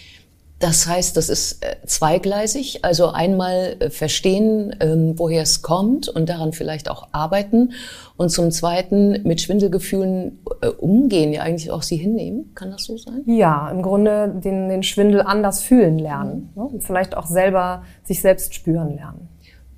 Das 0.60 0.88
heißt, 0.88 1.18
das 1.18 1.28
ist 1.28 1.64
äh, 1.64 1.76
zweigleisig. 1.86 2.86
Also 2.86 3.10
einmal 3.10 3.76
äh, 3.80 3.90
verstehen, 3.90 4.74
ähm, 4.80 5.20
woher 5.20 5.42
es 5.42 5.62
kommt 5.62 6.08
und 6.08 6.30
daran 6.30 6.54
vielleicht 6.54 6.90
auch 6.90 7.10
arbeiten. 7.12 7.74
Und 8.16 8.30
zum 8.30 8.52
Zweiten 8.52 9.22
mit 9.24 9.42
Schwindelgefühlen 9.42 10.40
äh, 10.62 10.68
umgehen, 10.68 11.34
ja 11.34 11.42
eigentlich 11.42 11.72
auch 11.72 11.82
sie 11.82 11.98
hinnehmen. 11.98 12.54
Kann 12.56 12.72
das 12.72 12.86
so 12.86 12.98
sein? 12.98 13.24
Ja, 13.26 13.70
im 13.70 13.82
Grunde 13.82 14.34
den, 14.44 14.70
den 14.70 14.84
Schwindel 14.84 15.22
anders 15.22 15.62
fühlen 15.62 16.00
lernen. 16.00 16.52
Mhm. 16.56 16.62
Ne? 16.62 16.70
Und 16.70 16.84
vielleicht 16.84 17.18
auch 17.18 17.26
selber 17.26 17.84
sich 18.04 18.22
selbst 18.22 18.54
spüren 18.54 18.96
lernen. 18.96 19.28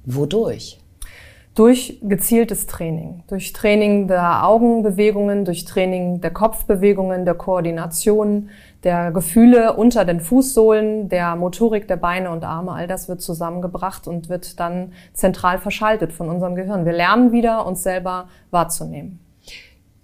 Wodurch? 0.05 0.79
Durch 1.57 1.97
gezieltes 2.03 2.67
Training, 2.67 3.23
durch 3.27 3.51
Training 3.51 4.07
der 4.07 4.45
Augenbewegungen, 4.45 5.43
durch 5.43 5.65
Training 5.65 6.21
der 6.21 6.29
Kopfbewegungen, 6.29 7.25
der 7.25 7.33
Koordination, 7.33 8.49
der 8.83 9.11
Gefühle 9.11 9.73
unter 9.73 10.05
den 10.05 10.19
Fußsohlen, 10.19 11.09
der 11.09 11.35
Motorik 11.35 11.87
der 11.87 11.97
Beine 11.97 12.29
und 12.29 12.43
Arme, 12.43 12.73
all 12.73 12.85
das 12.85 13.09
wird 13.09 13.21
zusammengebracht 13.21 14.07
und 14.07 14.29
wird 14.29 14.59
dann 14.59 14.93
zentral 15.13 15.57
verschaltet 15.57 16.13
von 16.13 16.29
unserem 16.29 16.53
Gehirn. 16.53 16.85
Wir 16.85 16.93
lernen 16.93 17.31
wieder, 17.31 17.65
uns 17.65 17.81
selber 17.81 18.27
wahrzunehmen. 18.51 19.26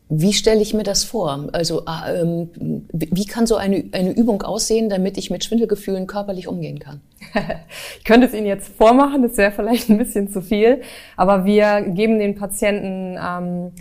Wie 0.09 0.33
stelle 0.33 0.61
ich 0.61 0.73
mir 0.73 0.83
das 0.83 1.03
vor? 1.03 1.49
Also 1.53 1.81
äh, 1.85 2.21
ähm, 2.21 2.49
wie 2.91 3.25
kann 3.25 3.47
so 3.47 3.55
eine, 3.55 3.85
eine 3.93 4.11
Übung 4.11 4.41
aussehen, 4.43 4.89
damit 4.89 5.17
ich 5.17 5.31
mit 5.31 5.43
Schwindelgefühlen 5.43 6.07
körperlich 6.07 6.47
umgehen 6.47 6.79
kann? 6.79 7.01
ich 7.97 8.03
könnte 8.03 8.27
es 8.27 8.33
Ihnen 8.33 8.45
jetzt 8.45 8.67
vormachen, 8.67 9.23
das 9.23 9.37
wäre 9.37 9.51
vielleicht 9.51 9.89
ein 9.89 9.97
bisschen 9.97 10.29
zu 10.29 10.41
viel, 10.41 10.81
aber 11.15 11.45
wir 11.45 11.81
geben 11.81 12.19
den 12.19 12.35
Patienten 12.35 13.17
ähm, 13.17 13.71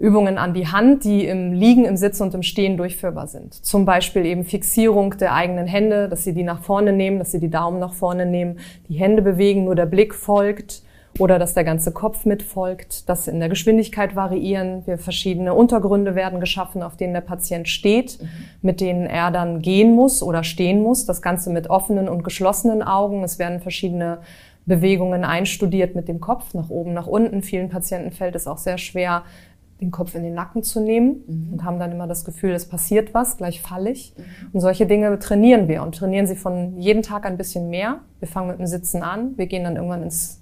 Übungen 0.00 0.38
an 0.38 0.54
die 0.54 0.66
Hand, 0.66 1.04
die 1.04 1.26
im 1.26 1.52
Liegen, 1.52 1.84
im 1.84 1.96
Sitzen 1.96 2.22
und 2.22 2.34
im 2.34 2.42
Stehen 2.42 2.78
durchführbar 2.78 3.26
sind. 3.26 3.54
Zum 3.54 3.84
Beispiel 3.84 4.24
eben 4.24 4.44
Fixierung 4.44 5.16
der 5.18 5.34
eigenen 5.34 5.66
Hände, 5.66 6.08
dass 6.08 6.24
Sie 6.24 6.32
die 6.32 6.42
nach 6.42 6.62
vorne 6.62 6.92
nehmen, 6.94 7.18
dass 7.18 7.32
Sie 7.32 7.38
die 7.38 7.50
Daumen 7.50 7.78
nach 7.78 7.92
vorne 7.92 8.24
nehmen, 8.24 8.58
die 8.88 8.94
Hände 8.94 9.20
bewegen, 9.20 9.64
nur 9.64 9.74
der 9.74 9.86
Blick 9.86 10.14
folgt 10.14 10.82
oder 11.18 11.38
dass 11.38 11.54
der 11.54 11.64
ganze 11.64 11.92
Kopf 11.92 12.24
mitfolgt, 12.24 13.08
dass 13.08 13.26
in 13.26 13.40
der 13.40 13.48
Geschwindigkeit 13.48 14.16
variieren. 14.16 14.86
Wir 14.86 14.96
verschiedene 14.96 15.54
Untergründe 15.54 16.14
werden 16.14 16.40
geschaffen, 16.40 16.82
auf 16.82 16.96
denen 16.96 17.14
der 17.14 17.20
Patient 17.20 17.68
steht, 17.68 18.20
mhm. 18.20 18.28
mit 18.62 18.80
denen 18.80 19.06
er 19.06 19.30
dann 19.30 19.60
gehen 19.60 19.94
muss 19.94 20.22
oder 20.22 20.44
stehen 20.44 20.82
muss. 20.82 21.06
Das 21.06 21.20
Ganze 21.20 21.50
mit 21.50 21.68
offenen 21.68 22.08
und 22.08 22.22
geschlossenen 22.22 22.82
Augen. 22.82 23.24
Es 23.24 23.38
werden 23.38 23.60
verschiedene 23.60 24.18
Bewegungen 24.66 25.24
einstudiert 25.24 25.94
mit 25.94 26.08
dem 26.08 26.20
Kopf 26.20 26.54
nach 26.54 26.70
oben, 26.70 26.94
nach 26.94 27.06
unten. 27.06 27.42
Vielen 27.42 27.68
Patienten 27.68 28.12
fällt 28.12 28.36
es 28.36 28.46
auch 28.46 28.58
sehr 28.58 28.78
schwer, 28.78 29.24
den 29.80 29.90
Kopf 29.90 30.14
in 30.14 30.22
den 30.22 30.34
Nacken 30.34 30.62
zu 30.62 30.80
nehmen 30.80 31.24
mhm. 31.26 31.52
und 31.52 31.64
haben 31.64 31.78
dann 31.78 31.92
immer 31.92 32.06
das 32.06 32.24
Gefühl, 32.24 32.52
es 32.52 32.68
passiert 32.68 33.14
was, 33.14 33.36
gleich 33.36 33.60
falle 33.60 33.90
ich. 33.90 34.14
Mhm. 34.16 34.24
Und 34.52 34.60
solche 34.60 34.86
Dinge 34.86 35.18
trainieren 35.18 35.68
wir 35.68 35.82
und 35.82 35.94
trainieren 35.94 36.26
sie 36.26 36.36
von 36.36 36.78
jeden 36.78 37.02
Tag 37.02 37.26
ein 37.26 37.36
bisschen 37.36 37.70
mehr. 37.70 38.00
Wir 38.20 38.28
fangen 38.28 38.48
mit 38.48 38.58
dem 38.58 38.66
Sitzen 38.66 39.02
an, 39.02 39.36
wir 39.36 39.46
gehen 39.46 39.64
dann 39.64 39.76
irgendwann 39.76 40.02
ins 40.02 40.40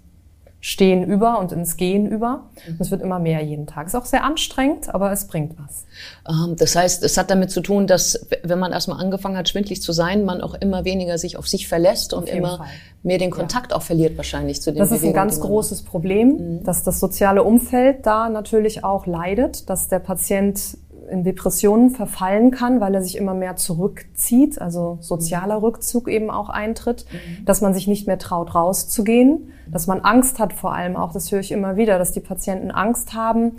Stehen 0.61 1.05
über 1.05 1.39
und 1.39 1.53
ins 1.53 1.77
Gehen 1.77 2.07
über. 2.07 2.49
Und 2.67 2.81
es 2.81 2.91
wird 2.91 3.01
immer 3.01 3.19
mehr 3.19 3.43
jeden 3.43 3.67
Tag. 3.67 3.87
Ist 3.87 3.95
auch 3.95 4.05
sehr 4.05 4.25
anstrengend, 4.25 4.93
aber 4.93 5.13
es 5.13 5.27
bringt 5.27 5.55
was. 5.59 5.87
Ähm, 6.29 6.57
das 6.57 6.75
heißt, 6.75 7.05
es 7.05 7.17
hat 7.17 7.31
damit 7.31 7.51
zu 7.51 7.61
tun, 7.61 7.87
dass 7.87 8.27
wenn 8.43 8.59
man 8.59 8.73
erstmal 8.73 9.01
angefangen 9.01 9.37
hat, 9.37 9.49
schwindlig 9.49 9.83
zu 9.83 9.93
sein, 9.93 10.25
man 10.25 10.41
auch 10.41 10.55
immer 10.55 10.85
weniger 10.85 11.17
sich 11.17 11.37
auf 11.37 11.47
sich 11.47 11.69
verlässt 11.69 12.13
und 12.13 12.29
immer 12.29 12.59
Fall. 12.59 12.67
mehr 13.03 13.19
den 13.19 13.31
Kontakt 13.31 13.71
ja. 13.71 13.77
auch 13.77 13.83
verliert 13.83 14.17
wahrscheinlich 14.17 14.61
zu 14.61 14.73
den 14.73 14.81
Das 14.81 14.91
ist 14.91 15.05
ein 15.05 15.13
ganz 15.13 15.41
großes 15.41 15.83
Problem, 15.83 16.29
mhm. 16.29 16.65
dass 16.65 16.83
das 16.83 16.99
soziale 16.99 17.45
Umfeld 17.45 18.05
da 18.05 18.29
natürlich 18.29 18.83
auch 18.83 19.07
leidet, 19.07 19.71
dass 19.71 19.89
der 19.89 20.01
Patient 20.01 20.77
in 21.09 21.25
Depressionen 21.25 21.91
verfallen 21.91 22.51
kann, 22.51 22.81
weil 22.81 22.95
er 22.95 23.03
sich 23.03 23.17
immer 23.17 23.35
mehr 23.35 23.57
zurückzieht, 23.57 24.61
also 24.61 24.99
sozialer 25.01 25.63
Rückzug 25.63 26.09
eben 26.09 26.31
auch 26.31 26.49
eintritt, 26.49 27.07
mhm. 27.11 27.45
dass 27.45 27.61
man 27.61 27.75
sich 27.75 27.87
nicht 27.87 28.07
mehr 28.07 28.19
traut, 28.19 28.55
rauszugehen, 28.55 29.53
dass 29.71 29.87
man 29.87 30.01
Angst 30.01 30.39
hat 30.39 30.53
vor 30.53 30.75
allem 30.75 30.97
auch, 30.97 31.13
das 31.13 31.31
höre 31.33 31.41
ich 31.41 31.53
immer 31.53 31.77
wieder, 31.77 31.99
dass 31.99 32.13
die 32.13 32.21
Patienten 32.21 32.71
Angst 32.71 33.15
haben, 33.15 33.53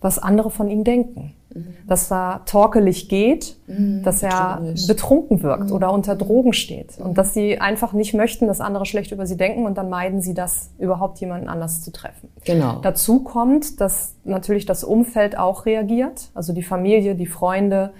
was 0.00 0.18
andere 0.18 0.50
von 0.50 0.68
ihnen 0.68 0.84
denken. 0.84 1.32
Mhm. 1.54 1.74
Dass 1.86 2.08
da 2.08 2.40
torkelig 2.46 3.08
geht, 3.08 3.56
mhm. 3.66 4.02
dass 4.02 4.22
er 4.22 4.60
betrunken 4.88 5.42
wirkt 5.42 5.70
mhm. 5.70 5.72
oder 5.72 5.92
unter 5.92 6.16
Drogen 6.16 6.52
steht 6.52 6.98
und 6.98 7.16
dass 7.16 7.32
sie 7.32 7.60
einfach 7.60 7.92
nicht 7.92 8.12
möchten, 8.12 8.46
dass 8.46 8.60
andere 8.60 8.86
schlecht 8.86 9.12
über 9.12 9.26
sie 9.26 9.36
denken 9.36 9.64
und 9.64 9.78
dann 9.78 9.88
meiden 9.88 10.20
sie 10.20 10.34
das, 10.34 10.70
überhaupt 10.78 11.20
jemanden 11.20 11.48
anders 11.48 11.82
zu 11.82 11.92
treffen. 11.92 12.28
Genau. 12.44 12.80
Dazu 12.82 13.20
kommt, 13.22 13.80
dass 13.80 14.14
natürlich 14.24 14.66
das 14.66 14.84
Umfeld 14.84 15.38
auch 15.38 15.66
reagiert, 15.66 16.30
also 16.34 16.52
die 16.52 16.62
Familie, 16.62 17.14
die 17.14 17.26
Freunde, 17.26 17.92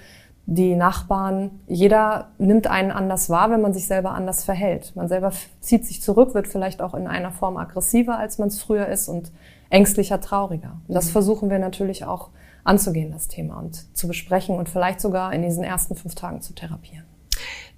die 0.46 0.76
Nachbarn, 0.76 1.62
jeder 1.66 2.28
nimmt 2.38 2.66
einen 2.66 2.90
anders 2.90 3.30
wahr, 3.30 3.50
wenn 3.50 3.62
man 3.62 3.72
sich 3.72 3.86
selber 3.86 4.10
anders 4.12 4.44
verhält. 4.44 4.92
Man 4.94 5.08
selber 5.08 5.32
zieht 5.60 5.86
sich 5.86 6.02
zurück, 6.02 6.34
wird 6.34 6.48
vielleicht 6.48 6.82
auch 6.82 6.94
in 6.94 7.06
einer 7.06 7.30
Form 7.30 7.56
aggressiver, 7.56 8.18
als 8.18 8.38
man 8.38 8.48
es 8.48 8.60
früher 8.60 8.88
ist 8.88 9.08
und 9.08 9.32
ängstlicher, 9.70 10.20
trauriger. 10.20 10.80
Und 10.86 10.94
das 10.94 11.06
mhm. 11.06 11.10
versuchen 11.10 11.50
wir 11.50 11.58
natürlich 11.58 12.04
auch 12.04 12.28
anzugehen, 12.64 13.12
das 13.12 13.28
Thema 13.28 13.58
und 13.58 13.96
zu 13.96 14.08
besprechen 14.08 14.56
und 14.56 14.68
vielleicht 14.68 15.00
sogar 15.00 15.32
in 15.32 15.42
diesen 15.42 15.62
ersten 15.62 15.94
fünf 15.94 16.14
Tagen 16.14 16.40
zu 16.40 16.54
therapieren. 16.54 17.04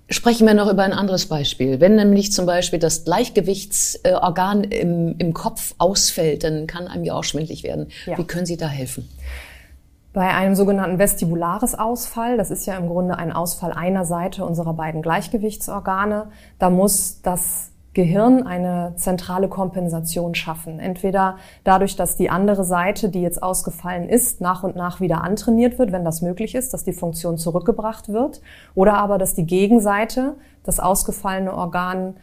Sprechen 0.08 0.46
wir 0.46 0.54
noch 0.54 0.70
über 0.70 0.84
ein 0.84 0.92
anderes 0.92 1.26
Beispiel. 1.26 1.80
Wenn 1.80 1.96
nämlich 1.96 2.32
zum 2.32 2.46
Beispiel 2.46 2.78
das 2.78 3.04
Gleichgewichtsorgan 3.04 4.62
im, 4.62 5.16
im 5.18 5.34
Kopf 5.34 5.74
ausfällt, 5.78 6.44
dann 6.44 6.68
kann 6.68 6.86
einem 6.86 7.02
ja 7.02 7.14
auch 7.14 7.24
schwindlig 7.24 7.64
werden. 7.64 7.88
Ja. 8.06 8.16
Wie 8.16 8.24
können 8.24 8.46
Sie 8.46 8.56
da 8.56 8.68
helfen? 8.68 9.08
Bei 10.12 10.28
einem 10.28 10.54
sogenannten 10.54 11.00
vestibulares 11.00 11.74
Ausfall, 11.74 12.36
das 12.36 12.52
ist 12.52 12.66
ja 12.66 12.76
im 12.76 12.86
Grunde 12.86 13.18
ein 13.18 13.32
Ausfall 13.32 13.72
einer 13.72 14.04
Seite 14.04 14.44
unserer 14.44 14.74
beiden 14.74 15.02
Gleichgewichtsorgane, 15.02 16.28
da 16.60 16.70
muss 16.70 17.20
das 17.22 17.72
Gehirn 17.96 18.46
eine 18.46 18.92
zentrale 18.96 19.48
Kompensation 19.48 20.34
schaffen. 20.34 20.78
Entweder 20.78 21.36
dadurch, 21.64 21.96
dass 21.96 22.18
die 22.18 22.28
andere 22.28 22.62
Seite, 22.62 23.08
die 23.08 23.22
jetzt 23.22 23.42
ausgefallen 23.42 24.10
ist, 24.10 24.42
nach 24.42 24.62
und 24.62 24.76
nach 24.76 25.00
wieder 25.00 25.24
antrainiert 25.24 25.78
wird, 25.78 25.92
wenn 25.92 26.04
das 26.04 26.20
möglich 26.20 26.54
ist, 26.54 26.74
dass 26.74 26.84
die 26.84 26.92
Funktion 26.92 27.38
zurückgebracht 27.38 28.10
wird, 28.10 28.42
oder 28.74 28.98
aber, 28.98 29.16
dass 29.16 29.34
die 29.34 29.46
Gegenseite, 29.46 30.34
das 30.62 30.78
ausgefallene 30.78 31.54
Organ, 31.54 32.16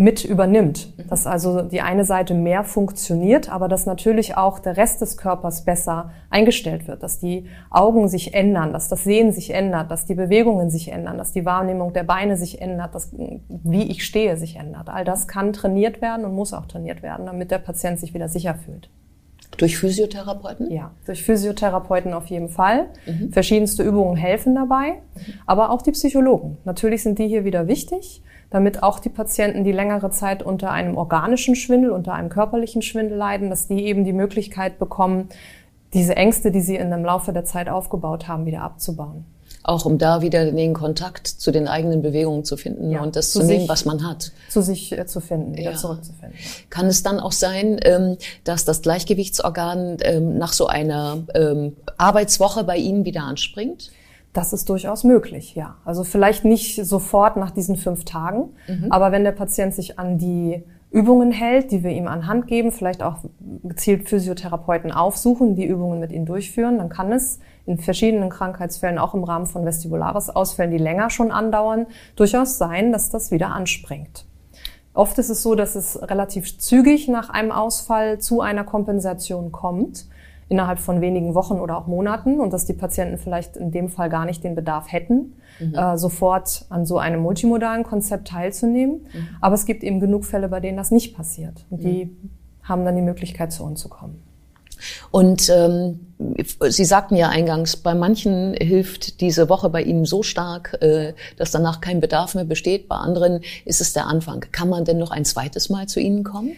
mit 0.00 0.24
übernimmt. 0.24 0.94
Mhm. 0.96 1.08
Dass 1.08 1.26
also 1.26 1.62
die 1.62 1.82
eine 1.82 2.04
Seite 2.04 2.34
mehr 2.34 2.64
funktioniert, 2.64 3.50
aber 3.50 3.68
dass 3.68 3.84
natürlich 3.84 4.36
auch 4.36 4.58
der 4.58 4.76
Rest 4.76 5.02
des 5.02 5.16
Körpers 5.16 5.64
besser 5.64 6.10
eingestellt 6.30 6.88
wird, 6.88 7.02
dass 7.02 7.18
die 7.18 7.46
Augen 7.70 8.08
sich 8.08 8.32
ändern, 8.32 8.72
dass 8.72 8.88
das 8.88 9.04
Sehen 9.04 9.30
sich 9.30 9.50
ändert, 9.50 9.90
dass 9.90 10.06
die 10.06 10.14
Bewegungen 10.14 10.70
sich 10.70 10.90
ändern, 10.90 11.18
dass 11.18 11.32
die 11.32 11.44
Wahrnehmung 11.44 11.92
der 11.92 12.04
Beine 12.04 12.36
sich 12.36 12.62
ändert, 12.62 12.94
dass 12.94 13.12
wie 13.48 13.90
ich 13.90 14.04
stehe 14.04 14.36
sich 14.38 14.56
ändert. 14.56 14.88
All 14.88 15.04
das 15.04 15.28
kann 15.28 15.52
trainiert 15.52 16.00
werden 16.00 16.24
und 16.24 16.34
muss 16.34 16.54
auch 16.54 16.66
trainiert 16.66 17.02
werden, 17.02 17.26
damit 17.26 17.50
der 17.50 17.58
Patient 17.58 18.00
sich 18.00 18.14
wieder 18.14 18.28
sicher 18.28 18.54
fühlt. 18.54 18.88
Durch 19.58 19.76
Physiotherapeuten? 19.76 20.70
Ja, 20.70 20.92
durch 21.04 21.22
Physiotherapeuten 21.22 22.14
auf 22.14 22.26
jeden 22.26 22.48
Fall. 22.48 22.86
Mhm. 23.04 23.32
Verschiedenste 23.32 23.82
Übungen 23.82 24.16
helfen 24.16 24.54
dabei, 24.54 24.92
mhm. 24.92 25.34
aber 25.44 25.70
auch 25.70 25.82
die 25.82 25.90
Psychologen. 25.90 26.56
Natürlich 26.64 27.02
sind 27.02 27.18
die 27.18 27.28
hier 27.28 27.44
wieder 27.44 27.68
wichtig 27.68 28.22
damit 28.50 28.82
auch 28.82 28.98
die 28.98 29.08
Patienten, 29.08 29.64
die 29.64 29.72
längere 29.72 30.10
Zeit 30.10 30.42
unter 30.42 30.70
einem 30.70 30.96
organischen 30.96 31.54
Schwindel, 31.54 31.90
unter 31.90 32.12
einem 32.12 32.28
körperlichen 32.28 32.82
Schwindel 32.82 33.16
leiden, 33.16 33.48
dass 33.48 33.68
die 33.68 33.84
eben 33.84 34.04
die 34.04 34.12
Möglichkeit 34.12 34.78
bekommen, 34.78 35.28
diese 35.94 36.16
Ängste, 36.16 36.50
die 36.50 36.60
sie 36.60 36.76
in 36.76 36.90
dem 36.90 37.04
Laufe 37.04 37.32
der 37.32 37.44
Zeit 37.44 37.68
aufgebaut 37.68 38.28
haben, 38.28 38.46
wieder 38.46 38.62
abzubauen. 38.62 39.24
Auch 39.62 39.84
um 39.84 39.98
da 39.98 40.22
wieder 40.22 40.50
den 40.50 40.72
Kontakt 40.72 41.26
zu 41.26 41.50
den 41.50 41.68
eigenen 41.68 42.00
Bewegungen 42.00 42.44
zu 42.44 42.56
finden 42.56 42.92
ja, 42.92 43.02
und 43.02 43.14
das 43.14 43.32
zu, 43.32 43.42
nehmen, 43.42 43.68
was 43.68 43.84
man 43.84 44.08
hat. 44.08 44.32
Zu 44.48 44.62
sich 44.62 44.96
äh, 44.96 45.06
zu 45.06 45.20
finden, 45.20 45.56
wieder 45.56 45.72
ja. 45.72 45.76
zurückzufinden. 45.76 46.38
Kann 46.70 46.86
es 46.86 47.02
dann 47.02 47.20
auch 47.20 47.32
sein, 47.32 47.78
ähm, 47.82 48.16
dass 48.44 48.64
das 48.64 48.80
Gleichgewichtsorgan 48.80 49.98
ähm, 50.00 50.38
nach 50.38 50.54
so 50.54 50.66
einer 50.66 51.18
ähm, 51.34 51.76
Arbeitswoche 51.98 52.64
bei 52.64 52.78
Ihnen 52.78 53.04
wieder 53.04 53.22
anspringt? 53.22 53.90
Das 54.32 54.52
ist 54.52 54.68
durchaus 54.68 55.02
möglich, 55.02 55.54
ja. 55.56 55.76
Also 55.84 56.04
vielleicht 56.04 56.44
nicht 56.44 56.84
sofort 56.84 57.36
nach 57.36 57.50
diesen 57.50 57.76
fünf 57.76 58.04
Tagen, 58.04 58.50
mhm. 58.68 58.86
aber 58.90 59.10
wenn 59.10 59.24
der 59.24 59.32
Patient 59.32 59.74
sich 59.74 59.98
an 59.98 60.18
die 60.18 60.62
Übungen 60.92 61.30
hält, 61.30 61.70
die 61.70 61.84
wir 61.84 61.90
ihm 61.90 62.08
anhand 62.08 62.48
geben, 62.48 62.72
vielleicht 62.72 63.02
auch 63.02 63.18
gezielt 63.62 64.08
Physiotherapeuten 64.08 64.90
aufsuchen, 64.90 65.54
die 65.54 65.64
Übungen 65.64 66.00
mit 66.00 66.10
ihm 66.10 66.26
durchführen, 66.26 66.78
dann 66.78 66.88
kann 66.88 67.12
es 67.12 67.38
in 67.66 67.78
verschiedenen 67.78 68.28
Krankheitsfällen, 68.28 68.98
auch 68.98 69.14
im 69.14 69.22
Rahmen 69.22 69.46
von 69.46 69.64
vestibularis 69.64 70.30
Ausfällen, 70.30 70.72
die 70.72 70.78
länger 70.78 71.10
schon 71.10 71.30
andauern, 71.30 71.86
durchaus 72.16 72.58
sein, 72.58 72.90
dass 72.90 73.10
das 73.10 73.30
wieder 73.30 73.48
anspringt. 73.48 74.26
Oft 74.92 75.18
ist 75.18 75.28
es 75.28 75.42
so, 75.42 75.54
dass 75.54 75.76
es 75.76 76.00
relativ 76.02 76.58
zügig 76.58 77.06
nach 77.06 77.30
einem 77.30 77.52
Ausfall 77.52 78.18
zu 78.18 78.40
einer 78.40 78.64
Kompensation 78.64 79.52
kommt 79.52 80.06
innerhalb 80.50 80.80
von 80.80 81.00
wenigen 81.00 81.34
Wochen 81.34 81.54
oder 81.54 81.78
auch 81.78 81.86
Monaten 81.86 82.40
und 82.40 82.52
dass 82.52 82.66
die 82.66 82.72
Patienten 82.72 83.18
vielleicht 83.18 83.56
in 83.56 83.70
dem 83.70 83.88
Fall 83.88 84.10
gar 84.10 84.26
nicht 84.26 84.42
den 84.42 84.56
Bedarf 84.56 84.92
hätten, 84.92 85.36
mhm. 85.60 85.74
äh, 85.74 85.96
sofort 85.96 86.66
an 86.68 86.84
so 86.84 86.98
einem 86.98 87.20
multimodalen 87.20 87.84
Konzept 87.84 88.28
teilzunehmen. 88.28 89.06
Mhm. 89.12 89.28
Aber 89.40 89.54
es 89.54 89.64
gibt 89.64 89.84
eben 89.84 90.00
genug 90.00 90.24
Fälle, 90.24 90.48
bei 90.48 90.58
denen 90.58 90.76
das 90.76 90.90
nicht 90.90 91.16
passiert. 91.16 91.64
Und 91.70 91.84
die 91.84 92.06
mhm. 92.06 92.30
haben 92.64 92.84
dann 92.84 92.96
die 92.96 93.02
Möglichkeit, 93.02 93.52
zu 93.52 93.64
uns 93.64 93.80
zu 93.80 93.88
kommen. 93.88 94.22
Und 95.10 95.48
ähm, 95.50 96.00
Sie 96.68 96.84
sagten 96.84 97.16
ja 97.16 97.28
eingangs, 97.28 97.76
bei 97.76 97.94
manchen 97.94 98.54
hilft 98.54 99.20
diese 99.20 99.48
Woche 99.48 99.70
bei 99.70 99.82
Ihnen 99.82 100.04
so 100.04 100.22
stark, 100.22 100.76
äh, 100.80 101.14
dass 101.36 101.50
danach 101.50 101.80
kein 101.80 102.00
Bedarf 102.00 102.34
mehr 102.34 102.44
besteht. 102.44 102.88
Bei 102.88 102.96
anderen 102.96 103.40
ist 103.64 103.80
es 103.80 103.92
der 103.92 104.06
Anfang. 104.06 104.44
Kann 104.52 104.68
man 104.68 104.84
denn 104.84 104.98
noch 104.98 105.10
ein 105.10 105.24
zweites 105.24 105.70
Mal 105.70 105.86
zu 105.86 106.00
Ihnen 106.00 106.24
kommen? 106.24 106.52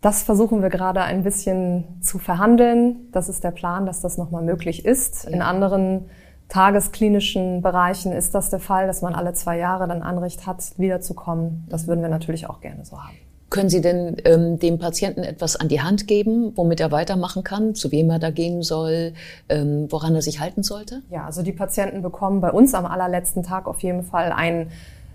Das 0.00 0.22
versuchen 0.22 0.62
wir 0.62 0.70
gerade 0.70 1.02
ein 1.02 1.22
bisschen 1.24 1.84
zu 2.00 2.18
verhandeln. 2.18 3.10
Das 3.12 3.28
ist 3.28 3.44
der 3.44 3.50
Plan, 3.50 3.84
dass 3.84 4.00
das 4.00 4.16
nochmal 4.16 4.42
möglich 4.42 4.86
ist. 4.86 5.26
In 5.26 5.42
anderen 5.42 6.06
tagesklinischen 6.48 7.60
Bereichen 7.60 8.12
ist 8.12 8.34
das 8.34 8.48
der 8.48 8.60
Fall, 8.60 8.86
dass 8.86 9.02
man 9.02 9.14
alle 9.14 9.34
zwei 9.34 9.58
Jahre 9.58 9.86
dann 9.86 10.02
Anrecht 10.02 10.46
hat, 10.46 10.72
wiederzukommen. 10.78 11.66
Das 11.68 11.86
würden 11.86 12.00
wir 12.00 12.08
natürlich 12.08 12.48
auch 12.48 12.60
gerne 12.60 12.84
so 12.84 12.98
haben. 12.98 13.14
Können 13.50 13.68
Sie 13.68 13.80
denn 13.80 14.16
ähm, 14.24 14.58
dem 14.60 14.78
Patienten 14.78 15.24
etwas 15.24 15.56
an 15.56 15.68
die 15.68 15.80
Hand 15.80 16.06
geben, 16.06 16.52
womit 16.54 16.80
er 16.80 16.92
weitermachen 16.92 17.42
kann, 17.42 17.74
zu 17.74 17.90
wem 17.90 18.08
er 18.08 18.20
da 18.20 18.30
gehen 18.30 18.62
soll, 18.62 19.12
ähm, 19.48 19.86
woran 19.90 20.14
er 20.14 20.22
sich 20.22 20.38
halten 20.38 20.62
sollte? 20.62 21.02
Ja, 21.10 21.26
also 21.26 21.42
die 21.42 21.52
Patienten 21.52 22.00
bekommen 22.00 22.40
bei 22.40 22.52
uns 22.52 22.74
am 22.74 22.86
allerletzten 22.86 23.42
Tag 23.42 23.66
auf 23.66 23.80
jeden 23.80 24.04
Fall 24.04 24.32
ein 24.32 24.70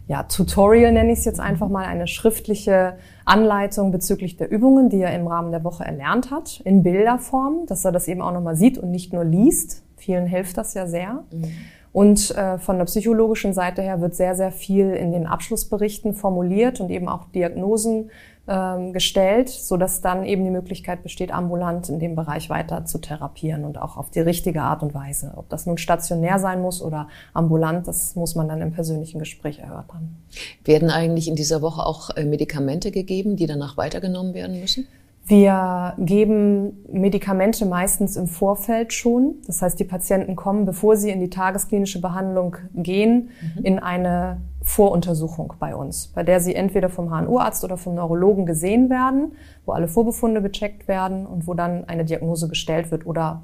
ja, 0.08 0.24
Tutorial 0.24 0.92
nenne 0.92 1.12
ich 1.12 1.20
es 1.20 1.26
jetzt 1.26 1.40
einfach 1.40 1.68
mal, 1.68 1.86
eine 1.86 2.08
schriftliche 2.08 2.98
Anleitung 3.26 3.92
bezüglich 3.92 4.38
der 4.38 4.52
Übungen, 4.52 4.90
die 4.90 5.02
er 5.02 5.16
im 5.16 5.28
Rahmen 5.28 5.52
der 5.52 5.64
Woche 5.64 5.84
erlernt 5.84 6.30
hat, 6.30 6.62
in 6.64 6.84
Bilderform, 6.84 7.66
dass 7.66 7.86
er 7.86 7.92
das 7.92 8.08
eben 8.08 8.22
auch 8.22 8.32
nochmal 8.32 8.56
sieht 8.56 8.78
und 8.78 8.92
nicht 8.92 9.14
nur 9.14 9.24
liest. 9.24 9.84
Vielen 9.98 10.28
hilft 10.28 10.58
das 10.58 10.76
ja 10.76 10.86
sehr. 10.86 11.24
Mhm. 11.32 11.52
Und 11.92 12.36
äh, 12.36 12.58
von 12.58 12.78
der 12.78 12.86
psychologischen 12.86 13.54
Seite 13.54 13.82
her 13.82 14.02
wird 14.02 14.16
sehr, 14.16 14.36
sehr 14.36 14.52
viel 14.52 14.92
in 14.92 15.14
den 15.14 15.26
Abschlussberichten 15.26 16.14
formuliert 16.14 16.82
und 16.82 16.90
eben 16.90 17.08
auch 17.08 17.26
Diagnosen 17.32 18.12
ähm, 18.48 18.94
gestellt, 18.94 19.50
so 19.50 19.78
dass 19.78 20.02
dann 20.02 20.24
eben 20.24 20.44
die 20.44 20.52
Möglichkeit 20.52 21.04
besteht, 21.04 21.34
ambulant 21.34 21.90
in 21.90 22.00
dem 22.00 22.16
Bereich 22.16 22.50
weiter 22.50 22.86
zu 22.86 23.00
therapieren 23.00 23.66
und 23.66 23.78
auch 23.80 23.98
auf 23.98 24.12
die 24.12 24.20
richtige 24.20 24.62
Art 24.62 24.84
und 24.84 24.94
Weise. 24.94 25.34
Ob 25.36 25.50
das 25.50 25.66
nun 25.66 25.78
stationär 25.78 26.38
sein 26.40 26.62
muss 26.62 26.82
oder 26.82 27.08
ambulant, 27.34 27.88
das 27.88 28.16
muss 28.16 28.36
man 28.36 28.48
dann 28.48 28.62
im 28.62 28.72
persönlichen 28.72 29.20
Gespräch 29.20 29.60
erörtern. 29.60 30.16
Werden 30.64 30.90
eigentlich 30.90 31.28
in 31.28 31.36
dieser 31.36 31.62
Woche 31.62 31.86
auch 31.86 32.12
äh, 32.12 32.24
Medikamente 32.24 32.92
gegeben, 32.92 33.36
die 33.36 33.48
danach 33.48 33.78
weitergenommen 33.78 34.34
werden 34.34 34.60
müssen? 34.60 34.88
Wir 35.28 35.96
geben 35.98 36.86
Medikamente 36.92 37.66
meistens 37.66 38.16
im 38.16 38.28
Vorfeld 38.28 38.94
schon. 38.94 39.36
Das 39.48 39.62
heißt, 39.62 39.80
die 39.80 39.84
Patienten 39.84 40.36
kommen, 40.36 40.66
bevor 40.66 40.98
sie 40.98 41.10
in 41.10 41.20
die 41.20 41.32
tagesklinische 41.32 42.00
Behandlung 42.00 42.58
gehen, 42.76 43.30
mhm. 43.56 43.66
in 43.66 43.80
eine 43.80 44.42
Voruntersuchung 44.62 45.54
bei 45.60 45.76
uns, 45.76 46.08
bei 46.08 46.24
der 46.24 46.40
sie 46.40 46.54
entweder 46.54 46.90
vom 46.90 47.10
HNO-Arzt 47.10 47.64
oder 47.64 47.78
vom 47.78 47.96
Neurologen 47.96 48.46
gesehen 48.46 48.90
werden, 48.90 49.34
wo 49.66 49.72
alle 49.72 49.88
Vorbefunde 49.88 50.44
gecheckt 50.44 50.88
werden 50.88 51.26
und 51.26 51.48
wo 51.48 51.56
dann 51.56 51.86
eine 51.86 52.06
Diagnose 52.06 52.48
gestellt 52.48 52.92
wird 52.92 53.08
oder 53.08 53.42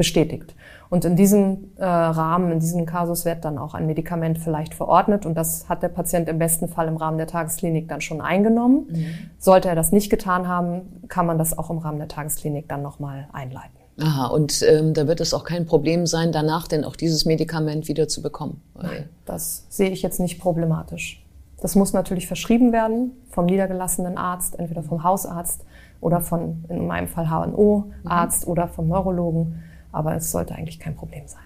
bestätigt. 0.00 0.54
Und 0.88 1.04
in 1.04 1.14
diesem 1.14 1.72
äh, 1.76 1.84
Rahmen, 1.84 2.52
in 2.52 2.58
diesem 2.58 2.86
Kasus 2.86 3.26
wird 3.26 3.44
dann 3.44 3.58
auch 3.58 3.74
ein 3.74 3.86
Medikament 3.86 4.38
vielleicht 4.38 4.72
verordnet 4.72 5.26
und 5.26 5.34
das 5.34 5.68
hat 5.68 5.82
der 5.82 5.90
Patient 5.90 6.26
im 6.26 6.38
besten 6.38 6.68
Fall 6.68 6.88
im 6.88 6.96
Rahmen 6.96 7.18
der 7.18 7.26
Tagesklinik 7.26 7.86
dann 7.86 8.00
schon 8.00 8.22
eingenommen. 8.22 8.86
Mhm. 8.88 9.06
Sollte 9.38 9.68
er 9.68 9.74
das 9.74 9.92
nicht 9.92 10.08
getan 10.08 10.48
haben, 10.48 11.02
kann 11.08 11.26
man 11.26 11.36
das 11.36 11.58
auch 11.58 11.68
im 11.68 11.76
Rahmen 11.76 11.98
der 11.98 12.08
Tagesklinik 12.08 12.66
dann 12.66 12.80
nochmal 12.80 13.28
einleiten. 13.34 13.76
Aha, 14.00 14.28
und 14.28 14.62
ähm, 14.62 14.94
da 14.94 15.06
wird 15.06 15.20
es 15.20 15.34
auch 15.34 15.44
kein 15.44 15.66
Problem 15.66 16.06
sein, 16.06 16.32
danach 16.32 16.66
denn 16.66 16.84
auch 16.84 16.96
dieses 16.96 17.26
Medikament 17.26 17.86
wieder 17.86 18.08
zu 18.08 18.22
bekommen. 18.22 18.62
Nein, 18.80 19.10
das 19.26 19.66
sehe 19.68 19.90
ich 19.90 20.00
jetzt 20.00 20.18
nicht 20.18 20.40
problematisch. 20.40 21.22
Das 21.60 21.74
muss 21.74 21.92
natürlich 21.92 22.26
verschrieben 22.26 22.72
werden 22.72 23.12
vom 23.28 23.44
niedergelassenen 23.44 24.16
Arzt, 24.16 24.58
entweder 24.58 24.82
vom 24.82 25.04
Hausarzt 25.04 25.66
oder 26.00 26.22
von, 26.22 26.64
in 26.70 26.86
meinem 26.86 27.06
Fall 27.06 27.28
HNO-Arzt 27.28 28.46
mhm. 28.46 28.50
oder 28.50 28.66
vom 28.66 28.88
Neurologen. 28.88 29.62
Aber 29.92 30.14
es 30.14 30.30
sollte 30.30 30.54
eigentlich 30.54 30.78
kein 30.78 30.94
Problem 30.94 31.26
sein. 31.26 31.42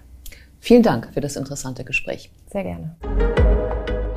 Vielen 0.59 0.83
Dank 0.83 1.09
für 1.13 1.21
das 1.21 1.35
interessante 1.35 1.83
Gespräch. 1.83 2.31
Sehr 2.51 2.63
gerne. 2.63 2.95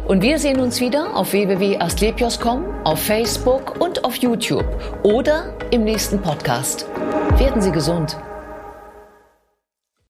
Und 0.07 0.23
wir 0.23 0.39
sehen 0.39 0.61
uns 0.61 0.81
wieder 0.81 1.15
auf 1.15 1.33
www.astlepios.com, 1.33 2.65
auf 2.85 2.99
Facebook 2.99 3.79
und 3.79 4.05
auf 4.05 4.17
YouTube 4.17 4.65
oder 5.03 5.55
im 5.71 5.85
nächsten 5.85 6.23
Podcast. 6.23 6.87
Werden 7.37 7.61
Sie 7.61 7.71
gesund. 7.71 8.17